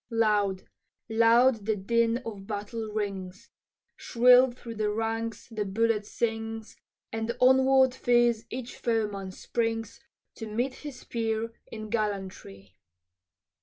Loud, 0.09 0.63
loud, 1.11 1.67
the 1.67 1.75
din 1.75 2.23
of 2.25 2.47
battle 2.47 2.91
rings, 2.91 3.51
Shrill 3.95 4.49
through 4.49 4.73
the 4.73 4.89
ranks 4.89 5.47
the 5.49 5.63
bullet 5.63 6.07
sings, 6.07 6.75
And 7.11 7.37
onward 7.39 7.93
fierce 7.93 8.43
each 8.49 8.75
foeman 8.77 9.29
springs 9.29 9.99
To 10.37 10.47
meet 10.47 10.73
his 10.73 11.03
peer 11.03 11.53
in 11.71 11.91
gallantry. 11.91 12.79